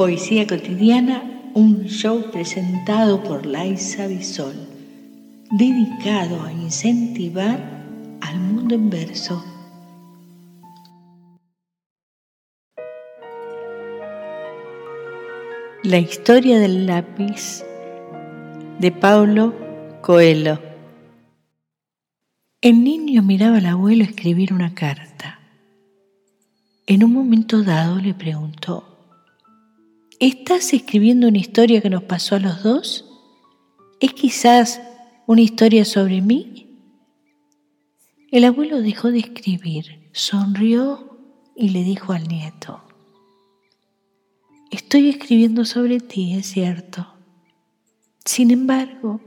Poesía 0.00 0.46
cotidiana, 0.46 1.22
un 1.52 1.84
show 1.84 2.30
presentado 2.32 3.22
por 3.22 3.44
Laisa 3.44 4.06
Bisol, 4.06 4.54
dedicado 5.50 6.42
a 6.42 6.50
incentivar 6.50 7.60
al 8.22 8.40
mundo 8.40 8.76
en 8.76 8.88
verso. 8.88 9.44
La 15.82 15.98
historia 15.98 16.58
del 16.58 16.86
lápiz 16.86 17.62
de 18.78 18.92
Paulo 18.92 19.52
Coelho. 20.00 20.58
El 22.62 22.82
niño 22.82 23.22
miraba 23.22 23.58
al 23.58 23.66
abuelo 23.66 24.04
escribir 24.04 24.54
una 24.54 24.72
carta. 24.72 25.40
En 26.86 27.04
un 27.04 27.12
momento 27.12 27.62
dado 27.62 27.96
le 27.96 28.14
preguntó, 28.14 28.89
¿Estás 30.20 30.74
escribiendo 30.74 31.28
una 31.28 31.38
historia 31.38 31.80
que 31.80 31.88
nos 31.88 32.02
pasó 32.02 32.34
a 32.34 32.40
los 32.40 32.62
dos? 32.62 33.06
¿Es 34.00 34.12
quizás 34.12 34.82
una 35.26 35.40
historia 35.40 35.86
sobre 35.86 36.20
mí? 36.20 36.78
El 38.30 38.44
abuelo 38.44 38.82
dejó 38.82 39.10
de 39.10 39.20
escribir, 39.20 40.10
sonrió 40.12 41.18
y 41.56 41.70
le 41.70 41.84
dijo 41.84 42.12
al 42.12 42.28
nieto, 42.28 42.82
Estoy 44.70 45.08
escribiendo 45.08 45.64
sobre 45.64 46.00
ti, 46.00 46.34
es 46.34 46.48
cierto. 46.48 47.14
Sin 48.22 48.50
embargo, 48.50 49.22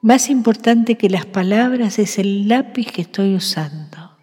más 0.00 0.30
importante 0.30 0.98
que 0.98 1.10
las 1.10 1.26
palabras 1.26 2.00
es 2.00 2.18
el 2.18 2.48
lápiz 2.48 2.90
que 2.90 3.02
estoy 3.02 3.36
usando. 3.36 4.18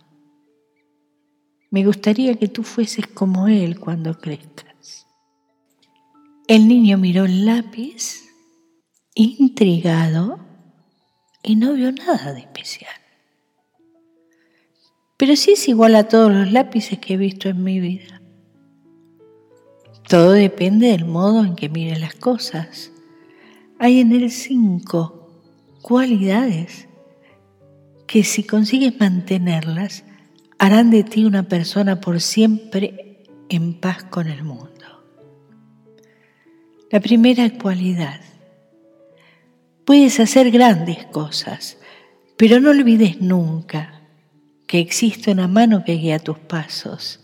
Me 1.69 1.85
gustaría 1.85 2.35
que 2.35 2.49
tú 2.49 2.63
fueses 2.63 3.07
como 3.07 3.47
él 3.47 3.79
cuando 3.79 4.19
crezcas. 4.19 4.68
El 6.49 6.67
niño 6.67 6.97
miró 6.97 7.25
el 7.25 7.45
lápiz, 7.45 8.27
intrigado, 9.13 10.39
y 11.43 11.55
no 11.55 11.73
vio 11.73 11.91
nada 11.91 12.33
de 12.33 12.39
especial. 12.39 12.89
Pero 15.15 15.35
sí 15.35 15.51
es 15.51 15.67
igual 15.67 15.93
a 15.93 16.07
todos 16.07 16.31
los 16.31 16.51
lápices 16.51 16.97
que 16.97 17.13
he 17.13 17.17
visto 17.17 17.49
en 17.49 17.63
mi 17.63 17.79
vida. 17.79 18.19
Todo 20.07 20.31
depende 20.31 20.87
del 20.87 21.05
modo 21.05 21.45
en 21.45 21.55
que 21.55 21.69
mire 21.69 21.99
las 21.99 22.15
cosas. 22.15 22.91
Hay 23.77 23.99
en 23.99 24.11
él 24.11 24.31
cinco 24.31 25.43
cualidades 25.83 26.87
que 28.07 28.23
si 28.23 28.41
consigues 28.41 28.99
mantenerlas 28.99 30.03
harán 30.57 30.89
de 30.89 31.03
ti 31.03 31.25
una 31.25 31.43
persona 31.43 32.01
por 32.01 32.19
siempre 32.19 33.23
en 33.49 33.79
paz 33.79 34.03
con 34.05 34.29
el 34.29 34.43
mundo. 34.43 34.98
La 36.91 36.99
primera 36.99 37.47
cualidad. 37.51 38.19
Puedes 39.85 40.19
hacer 40.19 40.49
grandes 40.49 41.05
cosas, 41.05 41.77
pero 42.35 42.59
no 42.59 42.71
olvides 42.71 43.21
nunca 43.21 44.01
que 44.65 44.79
existe 44.79 45.31
una 45.31 45.47
mano 45.47 45.83
que 45.85 45.93
guía 45.93 46.17
tus 46.17 46.39
pasos. 46.39 47.19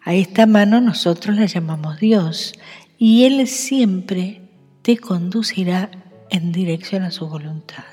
A 0.00 0.14
esta 0.14 0.46
mano 0.46 0.80
nosotros 0.80 1.36
la 1.36 1.44
llamamos 1.44 2.00
Dios 2.00 2.54
y 2.96 3.24
Él 3.24 3.46
siempre 3.46 4.40
te 4.80 4.96
conducirá 4.96 5.90
en 6.30 6.52
dirección 6.52 7.02
a 7.02 7.10
su 7.10 7.28
voluntad. 7.28 7.84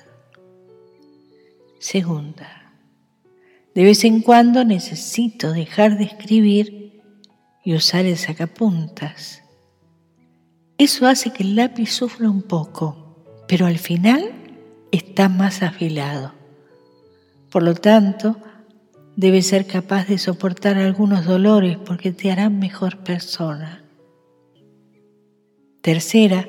Segunda, 1.80 2.72
de 3.76 3.84
vez 3.84 4.06
en 4.06 4.22
cuando 4.22 4.64
necesito 4.64 5.52
dejar 5.52 5.98
de 5.98 6.06
escribir 6.06 7.02
y 7.62 7.74
usar 7.74 8.06
el 8.06 8.16
sacapuntas 8.16 9.44
eso 10.80 11.08
hace 11.08 11.32
que 11.32 11.44
el 11.44 11.58
lápiz 11.58 11.90
sufra 11.90 12.30
un 12.30 12.42
poco, 12.42 13.44
pero 13.50 13.66
al 13.66 13.80
final 13.80 14.32
está 14.94 15.28
más 15.28 15.62
afilado. 15.62 16.34
Por 17.52 17.64
lo 17.64 17.76
tanto, 17.76 18.38
debes 19.18 19.48
ser 19.48 19.68
capaz 19.68 20.08
de 20.08 20.18
soportar 20.18 20.78
algunos 20.78 21.26
dolores 21.26 21.78
porque 21.86 22.14
te 22.14 22.32
harán 22.32 22.60
mejor 22.60 23.00
persona. 23.00 23.84
Tercera, 25.82 26.48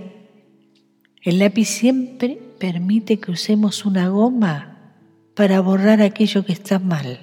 el 1.22 1.40
lápiz 1.40 1.66
siempre 1.66 2.38
permite 2.60 3.18
que 3.18 3.32
usemos 3.32 3.84
una 3.84 4.10
goma 4.10 4.94
para 5.34 5.58
borrar 5.58 6.02
aquello 6.02 6.44
que 6.44 6.52
está 6.52 6.78
mal. 6.78 7.18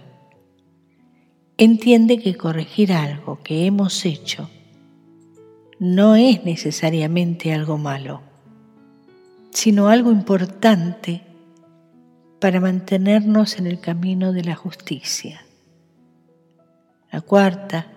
Entiende 1.58 2.20
que 2.20 2.36
corregir 2.36 2.92
algo 2.92 3.40
que 3.44 3.66
hemos 3.66 4.06
hecho 4.06 4.50
no 5.80 6.16
es 6.16 6.44
necesariamente 6.44 7.54
algo 7.54 7.78
malo, 7.78 8.22
sino 9.52 9.90
algo 9.90 10.12
importante 10.12 11.22
para 12.40 12.60
mantenernos 12.60 13.58
en 13.58 13.68
el 13.68 13.80
camino 13.80 14.34
de 14.34 14.44
la 14.44 14.56
justicia. 14.56 15.46
La 17.12 17.22
cuarta, 17.22 17.88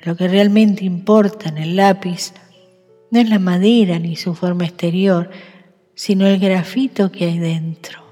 lo 0.00 0.16
que 0.16 0.28
realmente 0.28 0.84
importa 0.84 1.48
en 1.48 1.58
el 1.58 1.76
lápiz 1.76 2.32
no 3.10 3.20
es 3.20 3.28
la 3.28 3.38
madera 3.38 3.98
ni 3.98 4.16
su 4.16 4.34
forma 4.34 4.64
exterior, 4.64 5.30
sino 5.94 6.26
el 6.26 6.38
grafito 6.38 7.12
que 7.12 7.26
hay 7.26 7.38
dentro. 7.38 8.02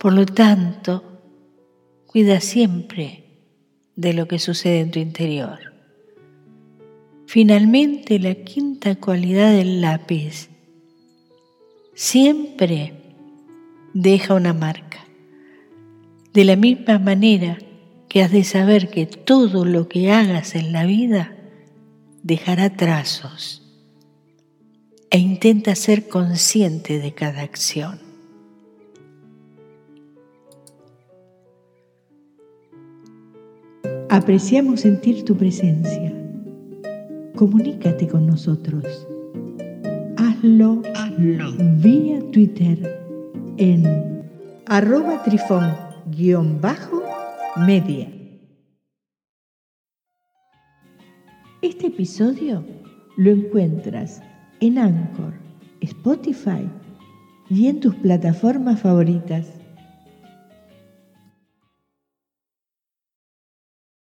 Por 0.00 0.14
lo 0.14 0.26
tanto, 0.26 1.20
cuida 2.06 2.40
siempre 2.40 3.24
de 3.94 4.14
lo 4.14 4.26
que 4.26 4.38
sucede 4.38 4.80
en 4.80 4.90
tu 4.90 4.98
interior. 4.98 5.71
Finalmente, 7.32 8.18
la 8.18 8.34
quinta 8.34 8.94
cualidad 8.96 9.52
del 9.52 9.80
lápiz 9.80 10.50
siempre 11.94 12.92
deja 13.94 14.34
una 14.34 14.52
marca. 14.52 15.06
De 16.34 16.44
la 16.44 16.56
misma 16.56 16.98
manera 16.98 17.56
que 18.10 18.22
has 18.22 18.32
de 18.32 18.44
saber 18.44 18.90
que 18.90 19.06
todo 19.06 19.64
lo 19.64 19.88
que 19.88 20.12
hagas 20.12 20.54
en 20.54 20.74
la 20.74 20.84
vida 20.84 21.34
dejará 22.22 22.76
trazos 22.76 23.62
e 25.08 25.16
intenta 25.16 25.74
ser 25.74 26.08
consciente 26.08 26.98
de 26.98 27.14
cada 27.14 27.40
acción. 27.40 27.98
Apreciamos 34.10 34.82
sentir 34.82 35.24
tu 35.24 35.34
presencia 35.34 36.21
comunícate 37.42 38.06
con 38.06 38.24
nosotros. 38.24 38.84
Hazlo, 40.16 40.80
vía 41.82 42.20
Twitter 42.30 42.78
en 43.56 44.22
arroba 44.66 45.20
trifón-media. 45.24 48.12
Este 51.62 51.88
episodio 51.88 52.64
lo 53.16 53.32
encuentras 53.32 54.22
en 54.60 54.78
Anchor, 54.78 55.34
Spotify 55.80 56.70
y 57.50 57.66
en 57.66 57.80
tus 57.80 57.96
plataformas 57.96 58.78
favoritas. 58.78 59.61